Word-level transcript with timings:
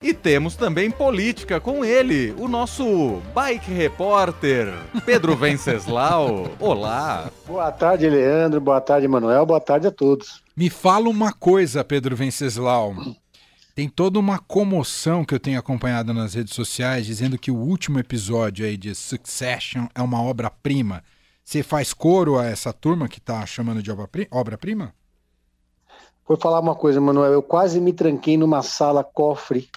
E 0.00 0.14
temos 0.14 0.54
também 0.54 0.92
política 0.92 1.58
com 1.58 1.84
ele, 1.84 2.30
o 2.38 2.46
nosso 2.46 3.20
bike 3.34 3.72
repórter, 3.72 4.72
Pedro 5.04 5.34
Venceslau. 5.34 6.52
Olá. 6.60 7.28
Boa 7.44 7.72
tarde, 7.72 8.08
Leandro. 8.08 8.60
Boa 8.60 8.80
tarde, 8.80 9.08
Manuel. 9.08 9.44
Boa 9.44 9.60
tarde 9.60 9.88
a 9.88 9.90
todos. 9.90 10.40
Me 10.56 10.70
fala 10.70 11.08
uma 11.08 11.32
coisa, 11.32 11.82
Pedro 11.82 12.14
Venceslau. 12.14 12.94
Tem 13.74 13.88
toda 13.88 14.20
uma 14.20 14.38
comoção 14.38 15.24
que 15.24 15.34
eu 15.34 15.40
tenho 15.40 15.58
acompanhado 15.58 16.14
nas 16.14 16.34
redes 16.34 16.54
sociais 16.54 17.04
dizendo 17.04 17.36
que 17.36 17.50
o 17.50 17.56
último 17.56 17.98
episódio 17.98 18.64
aí 18.64 18.76
de 18.76 18.94
Succession 18.94 19.88
é 19.96 20.00
uma 20.00 20.22
obra-prima. 20.22 21.02
Você 21.42 21.60
faz 21.64 21.92
coro 21.92 22.38
a 22.38 22.46
essa 22.46 22.72
turma 22.72 23.08
que 23.08 23.18
está 23.18 23.44
chamando 23.44 23.82
de 23.82 23.90
obra-prima? 23.90 24.94
Vou 26.24 26.36
falar 26.36 26.60
uma 26.60 26.76
coisa, 26.76 27.00
Manuel. 27.00 27.32
Eu 27.32 27.42
quase 27.42 27.80
me 27.80 27.92
tranquei 27.92 28.36
numa 28.36 28.62
sala 28.62 29.02
cofre 29.02 29.68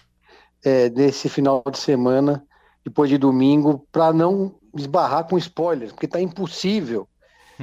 é, 0.64 0.90
desse 0.90 1.30
final 1.30 1.64
de 1.70 1.78
semana, 1.78 2.46
depois 2.84 3.10
de 3.10 3.18
domingo, 3.18 3.86
para 3.92 4.14
não 4.14 4.56
esbarrar 4.76 5.28
com 5.28 5.38
spoilers, 5.38 5.92
porque 5.92 6.08
tá 6.08 6.20
impossível. 6.22 7.08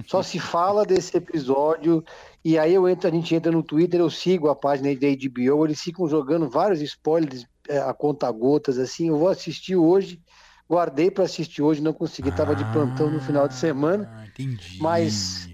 Só 0.07 0.23
se 0.23 0.39
fala 0.41 0.85
desse 0.85 1.17
episódio 1.17 2.05
e 2.45 2.59
aí 2.59 2.75
eu 2.75 2.89
entro, 2.89 3.09
a 3.09 3.13
gente 3.13 3.35
entra 3.35 3.51
no 3.51 3.63
Twitter, 3.63 4.01
eu 4.01 4.11
sigo 4.11 4.49
a 4.49 4.55
página 4.55 4.95
da 4.95 5.09
HBO, 5.09 5.65
eles 5.65 5.81
ficam 5.81 6.09
jogando 6.09 6.49
vários 6.49 6.81
spoilers 6.81 7.47
é, 7.69 7.79
a 7.79 7.93
conta 7.93 8.31
gotas 8.31 8.79
assim. 8.79 9.09
Eu 9.09 9.19
vou 9.19 9.29
assistir 9.29 9.77
hoje, 9.77 10.21
guardei 10.69 11.11
para 11.11 11.25
assistir 11.25 11.63
hoje, 11.63 11.83
não 11.83 11.93
consegui, 11.93 12.29
estava 12.29 12.55
de 12.55 12.65
plantão 12.73 13.11
no 13.11 13.21
final 13.21 13.49
de 13.49 13.55
semana. 13.55 14.09
Ah, 14.13 14.27
entendi. 14.27 14.79
Mas 14.81 15.49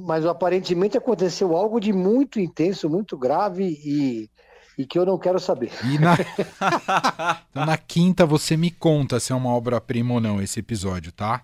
mas 0.00 0.24
aparentemente 0.24 0.96
aconteceu 0.96 1.56
algo 1.56 1.80
de 1.80 1.92
muito 1.92 2.38
intenso, 2.38 2.88
muito 2.88 3.18
grave 3.18 3.64
e 3.64 4.30
e 4.78 4.86
que 4.86 4.96
eu 4.96 5.04
não 5.04 5.18
quero 5.18 5.40
saber. 5.40 5.72
E 5.84 5.98
na... 5.98 6.14
então, 7.50 7.66
na 7.66 7.76
quinta 7.76 8.24
você 8.24 8.56
me 8.56 8.70
conta 8.70 9.18
se 9.18 9.32
é 9.32 9.34
uma 9.34 9.50
obra-prima 9.50 10.14
ou 10.14 10.20
não 10.20 10.40
esse 10.40 10.60
episódio, 10.60 11.10
tá? 11.10 11.42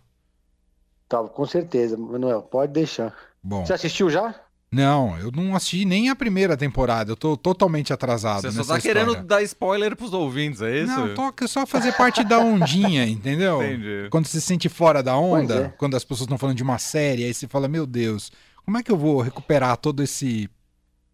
Tá, 1.09 1.19
com 1.25 1.45
certeza, 1.45 1.97
Manuel, 1.97 2.43
pode 2.43 2.73
deixar. 2.73 3.13
Bom. 3.43 3.67
Você 3.67 3.73
assistiu 3.73 4.09
já? 4.09 4.35
Não, 4.71 5.17
eu 5.19 5.31
não 5.31 5.55
assisti 5.55 5.85
nem 5.85 6.11
a 6.11 6.17
primeira 6.17 6.57
temporada, 6.57 7.13
eu 7.13 7.17
tô 7.17 7.37
totalmente 7.37 7.93
atrasado. 7.93 8.43
Você 8.43 8.51
só 8.51 8.73
tá 8.73 8.79
história. 8.79 9.05
querendo 9.05 9.23
dar 9.25 9.43
spoiler 9.43 9.95
pros 9.95 10.13
ouvintes, 10.13 10.63
é 10.63 10.79
isso? 10.79 10.93
Não, 10.93 11.15
toca 11.15 11.47
só 11.47 11.67
fazer 11.67 11.93
parte 11.93 12.25
da 12.25 12.39
ondinha, 12.41 13.07
entendeu? 13.07 13.63
Entendi. 13.63 14.09
Quando 14.11 14.27
você 14.27 14.41
se 14.41 14.47
sente 14.47 14.69
fora 14.69 15.03
da 15.03 15.17
onda, 15.17 15.67
é. 15.67 15.69
quando 15.77 15.97
as 15.97 16.03
pessoas 16.03 16.23
estão 16.23 16.39
falando 16.39 16.57
de 16.57 16.63
uma 16.63 16.79
série, 16.79 17.25
aí 17.25 17.33
você 17.33 17.47
fala, 17.47 17.69
meu 17.69 17.87
Deus, 17.87 18.33
como 18.65 18.79
é 18.79 18.83
que 18.83 18.91
eu 18.91 18.97
vou 18.97 19.21
recuperar 19.21 19.77
todo 19.77 20.03
esse 20.03 20.51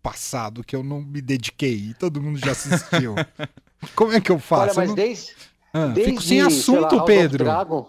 passado 0.02 0.64
que 0.64 0.74
eu 0.74 0.82
não 0.82 1.00
me 1.00 1.20
dediquei 1.20 1.90
e 1.90 1.94
todo 1.94 2.20
mundo 2.20 2.38
já 2.38 2.52
assistiu. 2.52 3.14
Como 3.94 4.12
é 4.12 4.20
que 4.20 4.30
eu 4.30 4.38
faço? 4.38 4.62
Olha, 4.62 4.74
mas 4.76 4.88
não... 4.88 4.94
desde, 4.94 5.32
ah, 5.72 5.86
desde. 5.86 6.12
Fico 6.12 6.22
sem 6.22 6.40
assunto, 6.40 6.96
lá, 6.96 7.04
Pedro. 7.04 7.44
Dragon, 7.44 7.88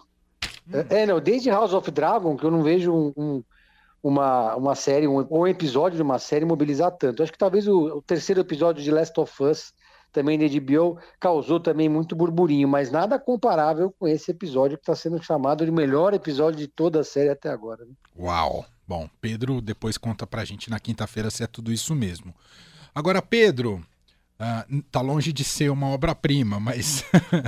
é, 0.90 1.06
não, 1.06 1.20
desde 1.20 1.50
House 1.50 1.74
of 1.74 1.90
Dragon 1.92 2.38
que 2.38 2.46
eu 2.46 2.52
não 2.52 2.64
vejo 2.64 2.94
um, 2.94 3.14
um, 3.18 3.44
uma, 4.02 4.56
uma 4.56 4.76
série, 4.76 5.08
um, 5.08 5.26
um 5.30 5.48
episódio 5.48 5.98
de 5.98 6.04
uma 6.04 6.20
série 6.20 6.46
mobilizar 6.46 6.92
tanto. 6.92 7.22
Acho 7.22 7.32
que 7.32 7.38
talvez 7.38 7.68
o, 7.68 7.98
o 7.98 8.02
terceiro 8.02 8.42
episódio 8.42 8.84
de 8.84 8.92
Last 8.92 9.20
of 9.20 9.44
Us, 9.44 9.74
também 10.12 10.38
da 10.38 10.46
HBO, 10.46 10.98
causou 11.20 11.60
também 11.60 11.90
muito 11.90 12.16
burburinho, 12.16 12.68
mas 12.68 12.92
nada 12.92 13.20
comparável 13.20 13.94
com 13.98 14.08
esse 14.08 14.32
episódio 14.32 14.78
que 14.78 14.84
está 14.84 14.96
sendo 14.96 15.22
chamado 15.22 15.66
de 15.66 15.72
melhor 15.72 16.14
episódio 16.14 16.60
de 16.60 16.68
toda 16.68 17.02
a 17.02 17.04
série 17.04 17.30
até 17.30 17.50
agora. 17.50 17.86
Né? 17.86 17.92
Uau! 18.18 18.66
Bom, 18.92 19.10
Pedro 19.22 19.62
depois 19.62 19.98
conta 19.98 20.28
pra 20.28 20.44
gente 20.44 20.70
na 20.70 20.78
quinta-feira 20.78 21.32
se 21.32 21.42
é 21.42 21.48
tudo 21.48 21.72
isso 21.72 21.96
mesmo. 21.96 22.36
Agora, 22.94 23.22
Pedro, 23.22 23.82
uh, 24.38 24.82
tá 24.92 25.00
longe 25.00 25.32
de 25.32 25.46
ser 25.46 25.72
uma 25.72 25.88
obra-prima, 25.88 26.60
mas 26.60 27.06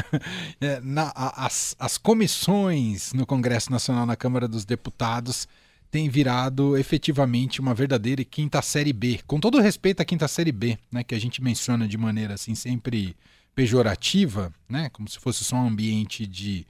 é, 0.62 0.80
na, 0.80 1.12
as, 1.14 1.76
as 1.78 1.98
comissões 1.98 3.12
no 3.12 3.26
Congresso 3.26 3.70
Nacional, 3.70 4.06
na 4.06 4.16
Câmara 4.16 4.48
dos 4.48 4.64
Deputados, 4.64 5.46
têm 5.92 6.08
virado 6.08 6.78
efetivamente 6.78 7.60
uma 7.60 7.74
verdadeira 7.74 8.24
quinta 8.24 8.62
série 8.62 8.94
B. 8.94 9.20
Com 9.28 9.38
todo 9.38 9.60
respeito 9.60 10.00
à 10.00 10.06
quinta 10.06 10.30
série 10.30 10.54
B, 10.54 10.78
né, 10.90 11.04
que 11.04 11.14
a 11.14 11.20
gente 11.20 11.44
menciona 11.44 11.90
de 11.90 11.98
maneira 11.98 12.36
assim 12.36 12.56
sempre 12.56 13.18
pejorativa, 13.54 14.50
né, 14.70 14.90
como 14.94 15.10
se 15.10 15.20
fosse 15.20 15.44
só 15.44 15.58
um 15.58 15.68
ambiente 15.68 16.26
de 16.26 16.66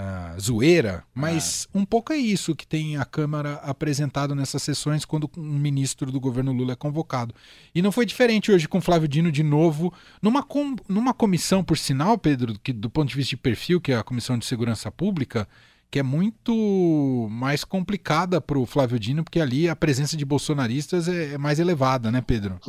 uh, 0.00 0.40
zoeira, 0.40 1.04
mas 1.14 1.68
ah. 1.68 1.78
um 1.78 1.84
pouco 1.84 2.12
é 2.12 2.16
isso 2.16 2.56
que 2.56 2.66
tem 2.66 2.96
a 2.96 3.04
Câmara 3.04 3.54
apresentado 3.56 4.34
nessas 4.34 4.62
sessões 4.62 5.04
quando 5.04 5.30
um 5.36 5.58
ministro 5.58 6.10
do 6.10 6.18
governo 6.18 6.52
Lula 6.52 6.72
é 6.72 6.76
convocado. 6.76 7.34
E 7.74 7.82
não 7.82 7.92
foi 7.92 8.06
diferente 8.06 8.50
hoje 8.50 8.66
com 8.66 8.80
Flávio 8.80 9.08
Dino 9.08 9.30
de 9.30 9.42
novo, 9.42 9.92
numa, 10.22 10.42
com, 10.42 10.74
numa 10.88 11.12
comissão, 11.12 11.62
por 11.62 11.76
sinal, 11.76 12.16
Pedro, 12.16 12.58
que 12.62 12.72
do 12.72 12.88
ponto 12.88 13.08
de 13.08 13.16
vista 13.16 13.30
de 13.30 13.36
perfil, 13.36 13.80
que 13.80 13.92
é 13.92 13.96
a 13.96 14.02
Comissão 14.02 14.38
de 14.38 14.46
Segurança 14.46 14.90
Pública, 14.90 15.46
que 15.90 15.98
é 15.98 16.02
muito 16.02 17.28
mais 17.30 17.64
complicada 17.64 18.40
para 18.40 18.58
o 18.58 18.64
Flávio 18.64 18.98
Dino, 18.98 19.24
porque 19.24 19.40
ali 19.40 19.68
a 19.68 19.76
presença 19.76 20.16
de 20.16 20.24
bolsonaristas 20.24 21.08
é, 21.08 21.34
é 21.34 21.38
mais 21.38 21.58
elevada, 21.58 22.10
né, 22.10 22.20
Pedro? 22.20 22.60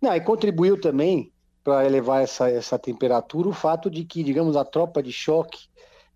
Não, 0.00 0.14
e 0.14 0.20
contribuiu 0.20 0.78
também 0.78 1.32
para 1.64 1.84
elevar 1.84 2.22
essa, 2.22 2.50
essa 2.50 2.78
temperatura 2.78 3.48
o 3.48 3.52
fato 3.52 3.90
de 3.90 4.04
que, 4.04 4.22
digamos, 4.22 4.56
a 4.56 4.64
tropa 4.64 5.02
de 5.02 5.12
choque 5.12 5.70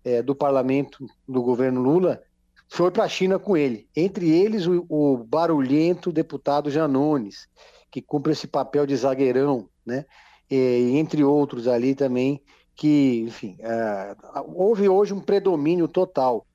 é, 0.05 0.21
do 0.21 0.35
parlamento 0.35 1.05
do 1.27 1.41
governo 1.41 1.81
Lula 1.81 2.21
foi 2.69 2.91
para 2.91 3.03
a 3.03 3.09
China 3.09 3.39
com 3.39 3.57
ele. 3.57 3.87
Entre 3.95 4.29
eles, 4.29 4.67
o, 4.67 4.85
o, 4.87 5.17
barulhento 5.17 6.11
deputado 6.11 6.69
Janones, 6.69 7.47
que 7.91 8.01
cumpre 8.01 8.31
esse 8.31 8.47
papel 8.47 8.85
de 8.85 8.95
zagueirão, 8.95 9.67
né? 9.85 10.05
E, 10.49 10.91
entre 10.97 11.23
outros 11.23 11.67
ali 11.67 11.95
também, 11.95 12.41
que, 12.75 13.23
enfim, 13.27 13.57
é, 13.59 14.15
houve 14.53 14.87
hoje 14.87 15.13
um 15.13 15.19
predomínio 15.19 15.87
total 15.87 16.45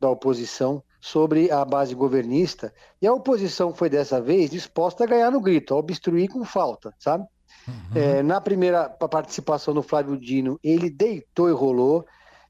da 0.00 0.10
oposição 0.10 0.82
sobre 1.00 1.50
a 1.50 1.64
base 1.64 1.94
governista, 1.94 2.72
e 3.00 3.06
a 3.06 3.12
oposição 3.12 3.72
foi 3.72 3.88
dessa 3.88 4.20
vez 4.20 4.50
disposta 4.50 5.04
a 5.04 5.06
ganhar 5.06 5.30
no 5.30 5.40
grito, 5.40 5.72
a 5.72 5.76
obstruir 5.76 6.28
com 6.28 6.44
falta, 6.44 6.92
sabe? 6.98 7.24
Uhum. 7.66 7.74
É, 7.94 8.22
na 8.22 8.40
primeira 8.40 8.88
participação 8.88 9.72
do 9.72 9.82
Flávio 9.82 10.16
Dino, 10.18 10.58
ele 10.62 10.90
deitou 10.90 11.48
e 11.48 11.52
rolou, 11.52 12.04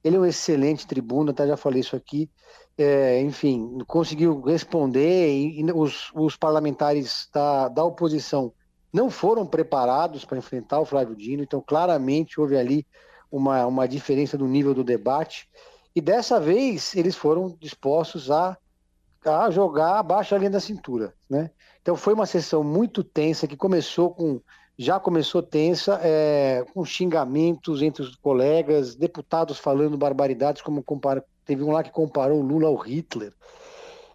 ele 0.08 0.16
é 0.16 0.20
um 0.20 0.26
excelente 0.26 0.86
tribuna, 0.86 1.32
tá? 1.32 1.46
já 1.46 1.56
falei 1.56 1.80
isso 1.80 1.94
aqui. 1.94 2.30
É, 2.76 3.20
enfim, 3.20 3.78
conseguiu 3.86 4.40
responder 4.40 5.30
e, 5.30 5.60
e 5.60 5.72
os, 5.72 6.10
os, 6.14 6.36
parlamentares 6.36 7.28
da, 7.32 7.68
da 7.68 7.84
oposição 7.84 8.52
não 8.92 9.10
foram 9.10 9.44
preparados 9.44 10.24
para 10.24 10.38
enfrentar 10.38 10.80
o 10.80 10.84
Flávio 10.84 11.16
Dino, 11.16 11.42
então 11.42 11.60
claramente 11.60 12.40
houve 12.40 12.56
ali 12.56 12.86
uma, 13.30 13.66
uma 13.66 13.88
diferença 13.88 14.38
do 14.38 14.46
nível 14.46 14.74
do 14.74 14.84
debate. 14.84 15.48
E 15.94 16.00
dessa 16.00 16.40
vez 16.40 16.94
eles 16.94 17.16
foram 17.16 17.56
dispostos 17.60 18.30
a, 18.30 18.56
a 19.24 19.50
jogar 19.50 19.98
abaixo 19.98 20.30
da 20.30 20.38
linha 20.38 20.50
da 20.50 20.60
cintura. 20.60 21.12
Né? 21.28 21.50
Então 21.82 21.96
foi 21.96 22.14
uma 22.14 22.26
sessão 22.26 22.62
muito 22.62 23.02
tensa 23.02 23.46
que 23.46 23.56
começou 23.56 24.14
com 24.14 24.40
já 24.78 25.00
começou 25.00 25.42
tensa, 25.42 25.98
é, 26.04 26.64
com 26.72 26.84
xingamentos 26.84 27.82
entre 27.82 28.02
os 28.02 28.14
colegas, 28.14 28.94
deputados 28.94 29.58
falando 29.58 29.98
barbaridades, 29.98 30.62
como 30.62 30.84
compara, 30.84 31.24
teve 31.44 31.64
um 31.64 31.72
lá 31.72 31.82
que 31.82 31.90
comparou 31.90 32.38
o 32.38 32.46
Lula 32.46 32.68
ao 32.68 32.76
Hitler. 32.76 33.32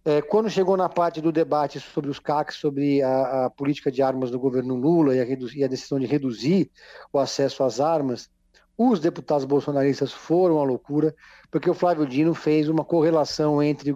É, 0.05 0.21
quando 0.21 0.49
chegou 0.49 0.77
na 0.77 0.87
parte 0.87 1.19
do 1.19 1.31
debate 1.31 1.81
sobre 1.81 2.09
os 2.09 2.19
CACs, 2.19 2.55
sobre 2.55 3.01
a, 3.01 3.45
a 3.45 3.49
política 3.49 3.91
de 3.91 4.01
armas 4.01 4.31
do 4.31 4.39
governo 4.39 4.75
Lula 4.75 5.15
e 5.15 5.19
a, 5.19 5.25
e 5.25 5.63
a, 5.63 5.67
decisão 5.67 5.99
de 5.99 6.05
reduzir 6.05 6.71
o 7.11 7.19
acesso 7.19 7.63
às 7.63 7.81
armas, 7.81 8.29
os 8.77 8.99
deputados 8.99 9.45
bolsonaristas 9.45 10.13
foram 10.13 10.59
à 10.59 10.63
loucura, 10.63 11.13
porque 11.51 11.69
o 11.69 11.73
Flávio 11.73 12.07
Dino 12.07 12.33
fez 12.33 12.69
uma 12.69 12.83
correlação 12.85 13.61
entre 13.61 13.95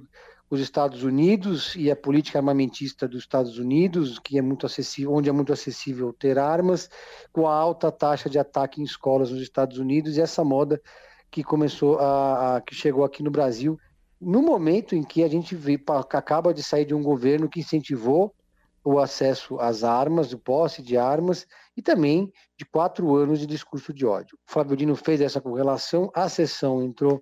os 0.50 0.59
Estados 0.59 1.03
Unidos 1.03 1.75
e 1.75 1.91
a 1.91 1.96
política 1.96 2.40
armamentista 2.40 3.08
dos 3.08 3.19
Estados 3.19 3.58
Unidos, 3.58 4.18
que 4.19 4.38
é 4.38 4.41
muito 4.41 4.66
acessível, 4.66 5.13
onde 5.13 5.30
é 5.30 5.31
muito 5.31 5.52
acessível 5.52 6.13
ter 6.13 6.40
armas, 6.40 6.90
com 7.34 7.47
a 7.47 7.53
alta 7.53 7.91
taxa 7.91 8.30
de 8.30 8.40
ataque 8.40 8.81
em 8.81 8.86
escolas 8.86 9.31
nos 9.31 9.41
Estados 9.41 9.78
Unidos 9.78 10.16
e 10.16 10.22
essa 10.22 10.44
moda 10.44 10.81
que 11.30 11.44
começou 11.44 12.00
a, 12.00 12.57
a 12.57 12.62
que 12.62 12.74
chegou 12.74 13.04
aqui 13.04 13.22
no 13.22 13.31
Brasil 13.31 13.77
no 14.19 14.42
momento 14.42 14.95
em 14.95 15.04
que 15.04 15.24
a 15.24 15.27
gente 15.27 15.56
vê, 15.56 15.80
acaba 15.88 16.54
de 16.54 16.63
sair 16.63 16.86
de 16.86 16.94
um 16.94 17.04
governo 17.04 17.48
que 17.48 17.60
incentivou 17.60 18.33
o 18.83 19.00
acesso 19.00 19.60
às 19.60 19.83
armas, 19.83 20.31
o 20.31 20.39
posse 20.39 20.81
de 20.81 20.98
armas 20.98 21.45
e 21.75 21.81
também 21.81 22.31
de 22.57 22.66
quatro 22.66 23.16
anos 23.16 23.39
de 23.39 23.45
discurso 23.45 23.94
de 23.94 24.06
ódio. 24.06 24.38
O 24.48 24.51
Flávio 24.51 24.77
Dino 24.77 24.95
fez 24.95 25.22
essa 25.22 25.42
correlação, 25.42 26.10
a 26.16 26.27
sessão 26.30 26.81
entrou 26.81 27.22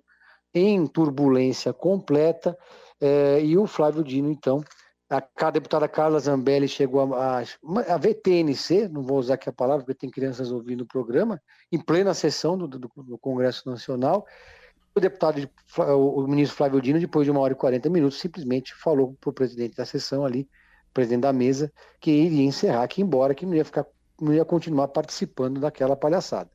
em 0.54 0.86
turbulência 0.86 1.72
completa 1.72 2.56
é, 3.00 3.44
e 3.44 3.56
o 3.56 3.66
Flávio 3.66 4.02
Dino, 4.02 4.30
então, 4.30 4.62
a, 5.08 5.50
deputada 5.50 5.88
Carla 5.88 6.18
Zambelli 6.18 6.66
chegou 6.66 7.14
a, 7.14 7.38
a, 7.38 7.42
a 7.42 8.88
não 8.90 9.02
vou 9.02 9.18
usar 9.18 9.34
aqui 9.34 9.48
a 9.48 9.52
palavra 9.52 9.84
porque 9.84 9.98
tem 9.98 10.10
crianças 10.10 10.50
ouvindo 10.50 10.82
o 10.82 10.86
programa, 10.86 11.40
em 11.70 11.78
plena 11.78 12.12
sessão 12.12 12.58
do, 12.58 12.66
do, 12.66 12.90
do 12.96 13.18
Congresso 13.18 13.68
Nacional. 13.68 14.26
O 14.94 15.00
deputado, 15.00 15.48
o, 15.78 16.22
o 16.22 16.28
ministro 16.28 16.56
Flávio 16.56 16.80
Dino, 16.80 16.98
depois 16.98 17.24
de 17.24 17.30
uma 17.30 17.40
hora 17.40 17.52
e 17.52 17.56
40 17.56 17.88
minutos, 17.90 18.18
simplesmente 18.18 18.74
falou 18.74 19.16
para 19.20 19.30
o 19.30 19.32
presidente 19.32 19.76
da 19.76 19.84
sessão 19.84 20.24
ali, 20.24 20.48
presidente 20.92 21.22
da 21.22 21.32
mesa, 21.32 21.70
que 22.00 22.10
iria 22.10 22.44
encerrar, 22.44 22.88
que 22.88 23.02
embora, 23.02 23.34
que 23.34 23.44
não 23.44 23.54
ia 23.54 23.64
ficar, 23.64 23.86
não 24.20 24.32
ia 24.32 24.44
continuar 24.44 24.88
participando 24.88 25.60
daquela 25.60 25.94
palhaçada. 25.94 26.50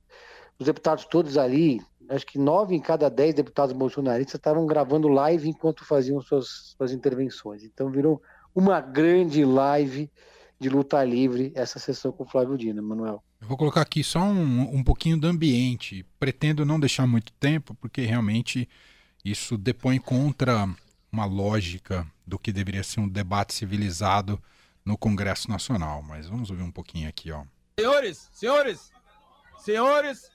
os 0.60 0.66
deputados 0.66 1.06
todos 1.06 1.38
ali, 1.38 1.82
acho 2.16 2.26
que 2.26 2.38
nove 2.38 2.76
em 2.76 2.80
cada 2.80 3.10
dez 3.10 3.34
deputados 3.34 3.74
bolsonaristas 3.74 4.36
estavam 4.36 4.66
gravando 4.66 5.08
live 5.08 5.50
enquanto 5.50 5.86
faziam 5.86 6.22
suas, 6.22 6.76
suas 6.78 6.92
intervenções. 6.92 7.64
Então 7.64 7.90
virou 7.90 8.22
uma 8.54 8.82
grande 8.82 9.46
live 9.46 10.12
de 10.60 10.70
luta 10.70 11.04
livre 11.04 11.52
essa 11.56 11.80
sessão 11.80 12.12
com 12.12 12.24
o 12.24 12.28
Flávio 12.28 12.58
Dino, 12.58 12.84
Manuel. 12.84 13.24
Eu 13.42 13.48
vou 13.48 13.58
colocar 13.58 13.82
aqui 13.82 14.04
só 14.04 14.20
um, 14.20 14.76
um 14.76 14.84
pouquinho 14.84 15.18
do 15.18 15.28
ambiente. 15.28 16.06
Pretendo 16.20 16.66
não 16.66 16.80
deixar 16.80 17.08
muito 17.08 17.32
tempo, 17.34 17.74
porque 17.76 18.02
realmente 18.02 18.70
isso 19.26 19.58
depõe 19.58 19.98
contra 19.98 20.70
uma 21.12 21.26
lógica 21.26 22.06
do 22.28 22.38
que 22.38 22.52
deveria 22.52 22.84
ser 22.84 23.00
um 23.00 23.08
debate 23.08 23.54
civilizado 23.54 24.40
no 24.86 24.98
Congresso 24.98 25.50
Nacional. 25.50 26.04
Mas 26.04 26.28
vamos 26.28 26.52
ouvir 26.52 26.64
um 26.64 26.72
pouquinho 26.72 27.10
aqui, 27.10 27.32
ó. 27.32 27.44
Senhores, 27.80 28.30
senhores, 28.32 28.92
senhores, 29.58 30.32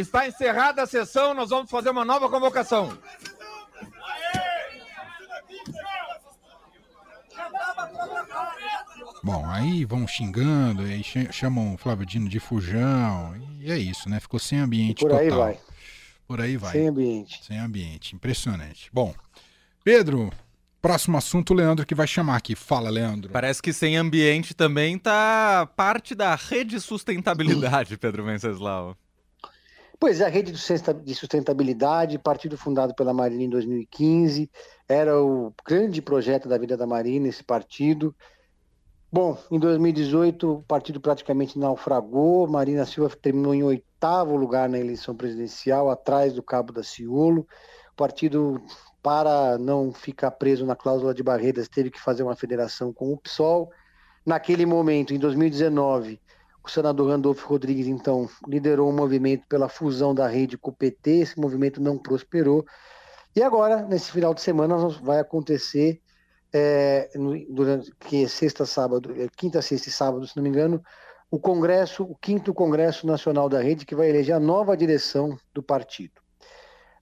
está 0.00 0.28
encerrada 0.28 0.82
a 0.82 0.86
sessão, 0.86 1.32
nós 1.32 1.48
vamos 1.50 1.70
fazer 1.70 1.90
uma 1.90 2.04
nova 2.04 2.28
convocação. 2.28 2.96
Bom, 9.22 9.44
aí 9.50 9.84
vão 9.84 10.06
xingando, 10.06 10.82
aí 10.82 11.02
chamam 11.32 11.74
o 11.74 11.78
Flávio 11.78 12.06
Dino 12.06 12.28
de 12.28 12.38
fujão, 12.38 13.34
e 13.58 13.72
é 13.72 13.78
isso, 13.78 14.08
né? 14.08 14.20
Ficou 14.20 14.38
sem 14.38 14.58
ambiente 14.58 15.00
por 15.00 15.10
total. 15.10 15.20
aí 15.20 15.30
vai. 15.30 15.60
Por 16.28 16.40
aí 16.40 16.56
vai. 16.56 16.72
Sem 16.72 16.88
ambiente. 16.88 17.44
Sem 17.44 17.58
ambiente, 17.58 18.14
impressionante. 18.14 18.90
Bom, 18.92 19.14
Pedro, 19.82 20.30
próximo 20.82 21.16
assunto, 21.16 21.52
o 21.52 21.56
Leandro 21.56 21.86
que 21.86 21.94
vai 21.94 22.06
chamar 22.06 22.36
aqui. 22.36 22.54
Fala, 22.54 22.90
Leandro. 22.90 23.32
Parece 23.32 23.62
que 23.62 23.72
sem 23.72 23.96
ambiente 23.96 24.54
também 24.54 24.98
tá 24.98 25.66
parte 25.74 26.14
da 26.14 26.34
rede 26.34 26.80
sustentabilidade, 26.80 27.96
Pedro 27.98 28.24
Venceslau. 28.24 28.96
Pois 29.98 30.20
é, 30.20 30.26
a 30.26 30.28
rede 30.28 30.52
de 30.52 31.14
sustentabilidade, 31.14 32.18
partido 32.18 32.56
fundado 32.58 32.94
pela 32.94 33.14
Marina 33.14 33.44
em 33.44 33.48
2015, 33.48 34.50
era 34.86 35.18
o 35.22 35.54
grande 35.66 36.02
projeto 36.02 36.48
da 36.48 36.58
vida 36.58 36.76
da 36.76 36.86
Marina, 36.86 37.28
esse 37.28 37.42
partido. 37.42 38.14
Bom, 39.10 39.38
em 39.50 39.58
2018 39.58 40.52
o 40.52 40.62
partido 40.64 41.00
praticamente 41.00 41.58
naufragou, 41.58 42.46
Marina 42.46 42.84
Silva 42.84 43.16
terminou 43.16 43.54
em 43.54 43.62
oitavo 43.62 44.36
lugar 44.36 44.68
na 44.68 44.78
eleição 44.78 45.14
presidencial, 45.14 45.88
atrás 45.90 46.34
do 46.34 46.42
Cabo 46.42 46.72
da 46.72 46.82
Ciolo. 46.82 47.46
O 47.92 47.96
partido, 47.96 48.60
para 49.02 49.56
não 49.56 49.92
ficar 49.92 50.32
preso 50.32 50.66
na 50.66 50.76
cláusula 50.76 51.14
de 51.14 51.22
barreiras, 51.22 51.68
teve 51.68 51.90
que 51.90 52.00
fazer 52.00 52.22
uma 52.22 52.36
federação 52.36 52.92
com 52.92 53.12
o 53.12 53.16
PSOL. 53.16 53.70
Naquele 54.26 54.66
momento, 54.66 55.14
em 55.14 55.18
2019, 55.18 56.20
o 56.68 56.70
senador 56.70 57.10
Randolfo 57.10 57.48
Rodrigues, 57.48 57.86
então, 57.86 58.28
liderou 58.46 58.88
um 58.90 58.94
movimento 58.94 59.46
pela 59.48 59.68
fusão 59.68 60.14
da 60.14 60.26
rede 60.26 60.58
com 60.58 60.70
o 60.70 60.74
PT, 60.74 61.10
esse 61.10 61.40
movimento 61.40 61.80
não 61.80 61.98
prosperou. 61.98 62.64
E 63.34 63.42
agora, 63.42 63.82
nesse 63.82 64.10
final 64.10 64.32
de 64.34 64.40
semana, 64.40 64.76
vai 65.02 65.20
acontecer, 65.20 66.00
é, 66.52 67.10
durante 67.50 67.92
que 68.00 68.24
é 68.24 68.28
sexta, 68.28 68.64
sábado, 68.64 69.14
é, 69.20 69.28
quinta, 69.36 69.60
sexta 69.60 69.88
e 69.88 69.92
sábado, 69.92 70.26
se 70.26 70.36
não 70.36 70.42
me 70.42 70.48
engano, 70.48 70.82
o 71.30 71.38
Congresso, 71.38 72.04
o 72.04 72.14
quinto 72.16 72.54
Congresso 72.54 73.06
Nacional 73.06 73.48
da 73.48 73.60
Rede, 73.60 73.84
que 73.84 73.94
vai 73.94 74.08
eleger 74.08 74.34
a 74.34 74.40
nova 74.40 74.76
direção 74.76 75.36
do 75.52 75.62
partido. 75.62 76.20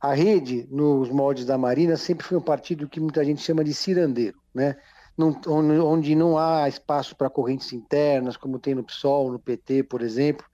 A 0.01 0.13
rede, 0.13 0.67
nos 0.71 1.09
moldes 1.09 1.47
da 1.47 1.57
Marina, 1.57 1.97
sempre 1.97 2.27
foi 2.27 2.37
um 2.37 2.43
partido 2.43 2.89
que 2.89 3.01
muita 3.01 3.25
gente 3.25 3.41
chama 3.41 3.65
de 3.65 3.73
cirandeiro, 3.73 4.39
né? 4.55 4.77
Não, 5.17 5.41
onde 5.49 6.15
não 6.15 6.39
há 6.39 6.69
espaço 6.69 7.15
para 7.17 7.31
correntes 7.31 7.73
internas, 7.73 8.37
como 8.37 8.59
tem 8.59 8.75
no 8.75 8.85
PSOL, 8.85 9.31
no 9.31 9.39
PT, 9.39 9.85
por 9.85 10.03
exemplo, 10.03 10.45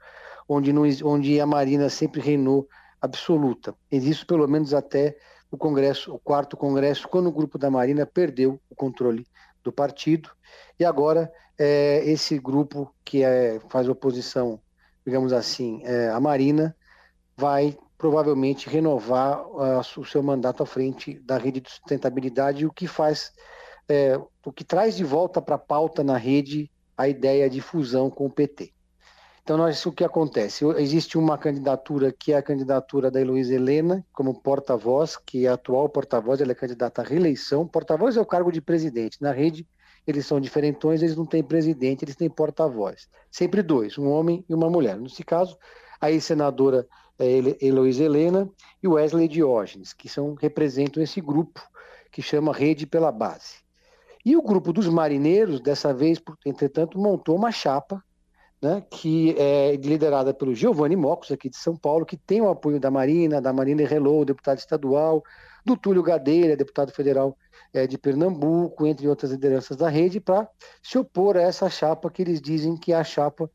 onde, 0.48 0.72
não, 0.72 0.82
onde 1.04 1.40
a 1.40 1.46
Marina 1.46 1.88
sempre 1.88 2.20
reinou 2.20 2.68
absoluta. 3.00 3.74
E 3.90 3.96
isso 3.96 4.26
pelo 4.26 4.46
menos 4.46 4.74
até 4.74 5.16
o 5.50 5.56
Congresso, 5.56 6.14
o 6.14 6.18
quarto 6.18 6.56
Congresso, 6.56 7.08
quando 7.08 7.28
o 7.28 7.32
grupo 7.32 7.58
da 7.58 7.70
Marina 7.70 8.06
perdeu 8.06 8.60
o 8.68 8.74
controle 8.74 9.26
do 9.64 9.72
partido. 9.72 10.30
E 10.78 10.84
agora 10.84 11.32
é, 11.58 12.02
esse 12.04 12.38
grupo 12.38 12.94
que 13.04 13.22
é, 13.22 13.60
faz 13.68 13.88
oposição, 13.88 14.60
digamos 15.04 15.32
assim, 15.32 15.82
é, 15.84 16.08
à 16.08 16.20
Marina, 16.20 16.76
vai 17.36 17.76
provavelmente 18.00 18.68
renovar 18.68 19.46
uh, 19.46 19.80
o 19.98 20.04
seu 20.06 20.22
mandato 20.22 20.62
à 20.62 20.66
frente 20.66 21.18
da 21.20 21.36
rede 21.36 21.60
de 21.60 21.70
sustentabilidade, 21.70 22.64
o 22.64 22.72
que 22.72 22.86
faz 22.86 23.30
é, 23.90 24.20
o 24.44 24.52
que 24.52 24.64
traz 24.64 24.96
de 24.96 25.04
volta 25.04 25.42
para 25.42 25.56
a 25.56 25.58
pauta 25.58 26.02
na 26.02 26.16
rede 26.16 26.70
a 26.96 27.08
ideia 27.08 27.48
de 27.48 27.60
fusão 27.60 28.10
com 28.10 28.26
o 28.26 28.30
PT. 28.30 28.72
Então, 29.42 29.56
nós, 29.56 29.84
o 29.86 29.90
que 29.90 30.04
acontece? 30.04 30.64
Existe 30.76 31.18
uma 31.18 31.36
candidatura 31.36 32.12
que 32.12 32.32
é 32.32 32.36
a 32.36 32.42
candidatura 32.42 33.10
da 33.10 33.20
Heloísa 33.20 33.54
Helena, 33.54 34.04
como 34.12 34.40
porta-voz, 34.40 35.16
que 35.16 35.46
é 35.46 35.48
atual 35.48 35.88
porta-voz, 35.88 36.40
ela 36.40 36.52
é 36.52 36.54
candidata 36.54 37.02
à 37.02 37.04
reeleição. 37.04 37.66
Porta-voz 37.66 38.16
é 38.16 38.20
o 38.20 38.26
cargo 38.26 38.52
de 38.52 38.60
presidente. 38.60 39.20
Na 39.20 39.32
rede, 39.32 39.66
eles 40.06 40.26
são 40.26 40.40
diferentões, 40.40 41.02
eles 41.02 41.16
não 41.16 41.26
têm 41.26 41.42
presidente, 41.42 42.04
eles 42.04 42.16
têm 42.16 42.28
porta-voz. 42.28 43.08
Sempre 43.30 43.62
dois, 43.62 43.98
um 43.98 44.08
homem 44.08 44.44
e 44.48 44.54
uma 44.54 44.70
mulher. 44.70 44.96
Nesse 44.98 45.24
caso, 45.24 45.58
a 46.00 46.10
ex-senadora 46.10 46.86
é 47.18 47.66
Heloísa 47.66 48.04
Helena 48.04 48.48
e 48.82 48.88
Wesley 48.88 49.26
Diógenes, 49.26 49.92
que 49.92 50.08
são, 50.08 50.34
representam 50.34 51.02
esse 51.02 51.20
grupo 51.20 51.60
que 52.12 52.22
chama 52.22 52.52
Rede 52.52 52.86
pela 52.86 53.10
Base. 53.10 53.69
E 54.24 54.36
o 54.36 54.42
grupo 54.42 54.72
dos 54.72 54.86
marinheiros, 54.88 55.60
dessa 55.60 55.94
vez, 55.94 56.20
entretanto, 56.44 56.98
montou 56.98 57.36
uma 57.36 57.50
chapa 57.50 58.02
né, 58.60 58.82
que 58.90 59.34
é 59.38 59.74
liderada 59.76 60.34
pelo 60.34 60.54
Giovanni 60.54 60.94
Mocos, 60.94 61.32
aqui 61.32 61.48
de 61.48 61.56
São 61.56 61.74
Paulo, 61.74 62.04
que 62.04 62.16
tem 62.16 62.42
o 62.42 62.48
apoio 62.50 62.78
da 62.78 62.90
Marina, 62.90 63.40
da 63.40 63.52
Marina 63.52 63.86
Relou, 63.86 64.24
deputado 64.24 64.58
estadual, 64.58 65.22
do 65.64 65.76
Túlio 65.76 66.02
Gadeira, 66.02 66.56
deputado 66.56 66.92
federal 66.92 67.36
é, 67.72 67.86
de 67.86 67.96
Pernambuco, 67.96 68.86
entre 68.86 69.08
outras 69.08 69.30
lideranças 69.30 69.76
da 69.76 69.88
rede, 69.88 70.20
para 70.20 70.48
se 70.82 70.98
opor 70.98 71.36
a 71.36 71.42
essa 71.42 71.70
chapa 71.70 72.10
que 72.10 72.20
eles 72.22 72.40
dizem 72.40 72.76
que 72.76 72.92
é 72.92 72.96
a 72.96 73.04
chapa 73.04 73.50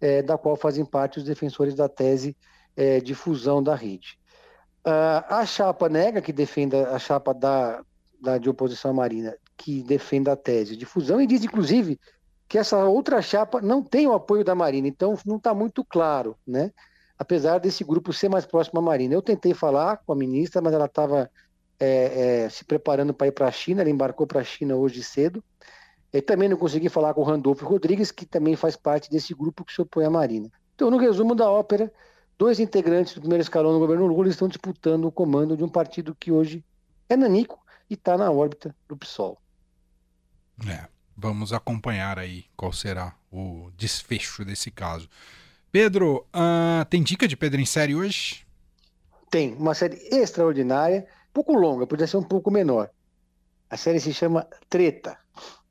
é, 0.00 0.22
da 0.22 0.36
qual 0.36 0.56
fazem 0.56 0.84
parte 0.84 1.18
os 1.18 1.24
defensores 1.24 1.74
da 1.74 1.88
tese 1.88 2.36
é, 2.76 3.00
de 3.00 3.14
fusão 3.14 3.62
da 3.62 3.74
rede. 3.74 4.18
Uh, 4.86 5.20
a 5.28 5.44
chapa 5.44 5.90
nega 5.90 6.22
que 6.22 6.32
defenda 6.32 6.90
a 6.90 6.98
chapa 6.98 7.34
da, 7.34 7.82
da, 8.18 8.38
de 8.38 8.48
oposição 8.48 8.92
à 8.92 8.94
Marina, 8.94 9.36
que 9.60 9.82
defenda 9.82 10.32
a 10.32 10.36
tese 10.36 10.74
de 10.74 10.86
fusão, 10.86 11.20
e 11.20 11.26
diz, 11.26 11.44
inclusive, 11.44 12.00
que 12.48 12.56
essa 12.56 12.82
outra 12.86 13.20
chapa 13.20 13.60
não 13.60 13.82
tem 13.82 14.06
o 14.06 14.14
apoio 14.14 14.42
da 14.42 14.54
Marina, 14.54 14.88
então 14.88 15.16
não 15.26 15.36
está 15.36 15.52
muito 15.52 15.84
claro, 15.84 16.34
né? 16.46 16.72
Apesar 17.18 17.58
desse 17.58 17.84
grupo 17.84 18.10
ser 18.10 18.30
mais 18.30 18.46
próximo 18.46 18.80
à 18.80 18.82
Marina. 18.82 19.14
Eu 19.14 19.20
tentei 19.20 19.52
falar 19.52 19.98
com 19.98 20.12
a 20.14 20.16
ministra, 20.16 20.62
mas 20.62 20.72
ela 20.72 20.86
estava 20.86 21.30
é, 21.78 22.44
é, 22.44 22.48
se 22.48 22.64
preparando 22.64 23.12
para 23.12 23.26
ir 23.26 23.32
para 23.32 23.46
a 23.46 23.52
China, 23.52 23.82
ela 23.82 23.90
embarcou 23.90 24.26
para 24.26 24.40
a 24.40 24.44
China 24.44 24.76
hoje 24.76 25.02
cedo. 25.02 25.44
E 26.10 26.22
também 26.22 26.48
não 26.48 26.56
consegui 26.56 26.88
falar 26.88 27.12
com 27.12 27.20
o 27.20 27.24
Randolfo 27.24 27.66
Rodrigues, 27.66 28.10
que 28.10 28.24
também 28.24 28.56
faz 28.56 28.74
parte 28.74 29.10
desse 29.10 29.34
grupo 29.34 29.62
que 29.62 29.74
se 29.74 29.82
opõe 29.82 30.06
à 30.06 30.10
Marina. 30.10 30.50
Então, 30.74 30.90
no 30.90 30.96
resumo 30.96 31.34
da 31.34 31.48
ópera, 31.50 31.92
dois 32.38 32.58
integrantes 32.58 33.12
do 33.12 33.20
primeiro 33.20 33.42
escalão 33.42 33.74
do 33.74 33.78
governo 33.78 34.06
Lula 34.06 34.30
estão 34.30 34.48
disputando 34.48 35.04
o 35.04 35.12
comando 35.12 35.54
de 35.54 35.62
um 35.62 35.68
partido 35.68 36.16
que 36.18 36.32
hoje 36.32 36.64
é 37.06 37.16
nanico 37.16 37.60
e 37.90 37.94
está 37.94 38.16
na 38.16 38.30
órbita 38.30 38.74
do 38.88 38.96
PSOL. 38.96 39.38
É, 40.68 40.88
vamos 41.16 41.52
acompanhar 41.52 42.18
aí 42.18 42.44
qual 42.56 42.72
será 42.72 43.14
o 43.30 43.70
desfecho 43.76 44.44
desse 44.44 44.70
caso. 44.70 45.08
Pedro, 45.72 46.26
uh, 46.34 46.84
tem 46.86 47.02
dica 47.02 47.28
de 47.28 47.36
Pedro 47.36 47.60
em 47.60 47.66
série 47.66 47.94
hoje? 47.94 48.44
Tem, 49.30 49.54
uma 49.54 49.74
série 49.74 49.96
extraordinária, 50.10 51.06
um 51.30 51.32
pouco 51.32 51.54
longa, 51.54 51.86
podia 51.86 52.06
ser 52.06 52.16
um 52.16 52.22
pouco 52.22 52.50
menor. 52.50 52.90
A 53.70 53.76
série 53.76 54.00
se 54.00 54.12
chama 54.12 54.46
Treta. 54.68 55.16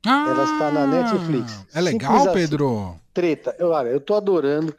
Ah, 0.06 0.28
Ela 0.30 0.44
está 0.44 0.70
na 0.70 0.86
Netflix. 0.86 1.66
É 1.74 1.80
legal, 1.80 2.16
assim. 2.16 2.32
Pedro? 2.32 2.96
Treta. 3.12 3.54
Eu, 3.58 3.68
olha, 3.68 3.88
eu 3.90 4.00
tô 4.00 4.14
adorando. 4.14 4.74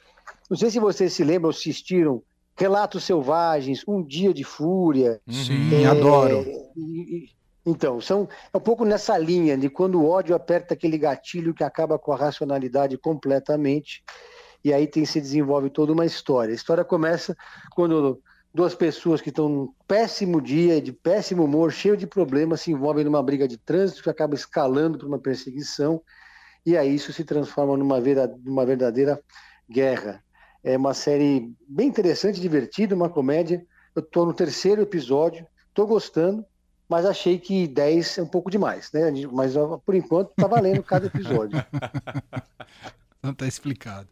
Não 0.50 0.58
sei 0.58 0.72
se 0.72 0.80
vocês 0.80 1.14
se 1.14 1.24
lembram, 1.24 1.52
assistiram 1.52 2.24
Relatos 2.58 3.04
Selvagens, 3.04 3.84
Um 3.88 4.04
Dia 4.04 4.34
de 4.34 4.44
Fúria. 4.44 5.22
Sim, 5.30 5.84
é, 5.84 5.86
adoro. 5.86 6.44
E, 6.76 7.30
então, 7.66 8.02
são, 8.02 8.28
é 8.52 8.58
um 8.58 8.62
pouco 8.62 8.84
nessa 8.84 9.18
linha 9.18 9.56
de 9.56 9.70
quando 9.70 10.02
o 10.02 10.10
ódio 10.10 10.36
aperta 10.36 10.74
aquele 10.74 10.98
gatilho 10.98 11.54
que 11.54 11.64
acaba 11.64 12.00
com 12.00 12.12
a 12.12 12.18
racionalidade 12.18 12.98
completamente, 12.98 14.04
e 14.64 14.74
aí 14.74 14.88
tem, 14.88 15.06
se 15.06 15.22
desenvolve 15.22 15.70
toda 15.70 15.94
uma 15.94 16.06
história. 16.06 16.52
A 16.52 16.56
história 16.56 16.84
começa 16.84 17.36
quando 17.76 18.20
duas 18.54 18.74
pessoas 18.74 19.22
que 19.22 19.30
estão 19.30 19.48
num 19.48 19.74
péssimo 19.88 20.42
dia, 20.42 20.82
de 20.82 20.92
péssimo 20.92 21.46
humor, 21.46 21.72
cheio 21.72 21.96
de 21.96 22.08
problemas, 22.08 22.62
se 22.62 22.72
envolvem 22.72 23.06
numa 23.06 23.22
briga 23.22 23.48
de 23.48 23.58
trânsito 23.58 24.04
que 24.04 24.10
acaba 24.10 24.34
escalando 24.36 24.98
para 24.98 25.08
uma 25.08 25.20
perseguição, 25.20 26.02
e 26.66 26.76
aí 26.76 26.94
isso 26.94 27.14
se 27.14 27.24
transforma 27.24 27.78
numa, 27.78 28.02
vera, 28.02 28.28
numa 28.44 28.66
verdadeira 28.66 29.22
guerra. 29.70 30.24
É 30.64 30.78
uma 30.78 30.94
série 30.94 31.52
bem 31.68 31.88
interessante, 31.88 32.40
divertida, 32.40 32.96
uma 32.96 33.10
comédia. 33.10 33.66
Eu 33.96 34.02
estou 34.02 34.26
no 34.26 34.34
terceiro 34.34 34.82
episódio, 34.82 35.46
estou 35.70 35.88
gostando 35.88 36.46
mas 36.92 37.06
achei 37.06 37.40
que 37.40 37.68
10 37.70 38.18
é 38.18 38.22
um 38.22 38.28
pouco 38.28 38.52
demais, 38.52 38.92
né? 38.94 39.10
Mas 39.32 39.54
por 39.86 39.96
enquanto 39.96 40.34
tá 40.36 40.46
valendo 40.46 40.84
cada 40.84 41.08
episódio. 41.08 41.64
Não 43.24 43.34
tá 43.34 43.48
explicado. 43.48 44.08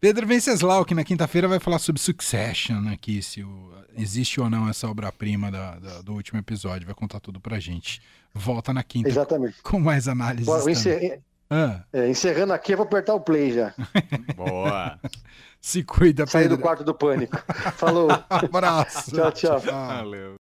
Pedro 0.00 0.24
Venceslau, 0.26 0.84
que 0.84 0.94
na 0.94 1.02
quinta-feira 1.02 1.48
vai 1.48 1.58
falar 1.58 1.78
sobre 1.80 2.00
Succession 2.00 2.86
aqui, 2.92 3.20
se 3.22 3.42
o- 3.42 3.72
existe 3.96 4.38
ou 4.40 4.48
não 4.50 4.68
essa 4.68 4.86
obra-prima 4.86 5.50
da- 5.50 5.78
da- 5.78 6.02
do 6.02 6.12
último 6.12 6.38
episódio. 6.38 6.84
Vai 6.86 6.94
contar 6.94 7.20
tudo 7.20 7.40
pra 7.40 7.58
gente. 7.58 8.02
Volta 8.34 8.72
na 8.74 8.82
quinta 8.82 9.08
Exatamente. 9.08 9.62
com 9.62 9.80
mais 9.80 10.06
análises. 10.06 10.44
Bom, 10.46 10.58
também. 10.58 10.72
encer- 10.72 11.20
Ah, 11.50 11.82
é, 11.92 12.08
encerrando 12.10 12.52
aqui, 12.52 12.72
eu 12.72 12.76
vou 12.76 12.86
apertar 12.86 13.14
o 13.14 13.20
play 13.20 13.52
já. 13.52 13.74
Boa. 14.36 14.98
se 15.60 15.82
cuida, 15.82 16.26
Sair 16.26 16.44
do 16.44 16.48
Pedro. 16.50 16.62
quarto 16.62 16.84
do 16.84 16.94
pânico. 16.94 17.36
Falou. 17.76 18.08
Abraço. 18.28 19.10
Tchau, 19.10 19.32
tchau. 19.32 19.60
Valeu. 19.60 20.32